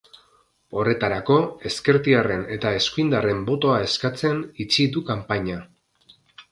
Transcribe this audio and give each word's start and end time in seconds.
Horretarako, 0.79 1.37
ezkertiarren 1.71 2.47
eta 2.57 2.73
eskuindarren 2.81 3.47
botoa 3.51 3.79
eskatzen 3.91 4.45
itxi 4.67 4.93
du 4.97 5.07
kanpaina. 5.13 5.65